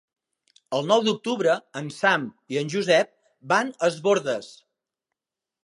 El 0.77 0.87
nou 0.91 1.03
d'octubre 1.07 1.57
en 1.81 1.91
Sam 1.97 2.25
i 2.55 2.59
en 2.63 2.73
Josep 2.77 3.13
van 3.55 3.73
a 3.75 3.87
Es 3.93 4.01
Bòrdes. 4.09 4.51